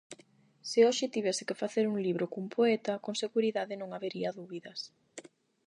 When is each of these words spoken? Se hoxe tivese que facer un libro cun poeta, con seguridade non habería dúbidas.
Se 0.69 0.79
hoxe 0.87 1.13
tivese 1.15 1.43
que 1.47 1.59
facer 1.63 1.85
un 1.93 1.97
libro 2.05 2.25
cun 2.33 2.45
poeta, 2.55 2.93
con 3.05 3.13
seguridade 3.23 3.73
non 3.77 3.89
habería 3.91 4.35
dúbidas. 4.39 4.79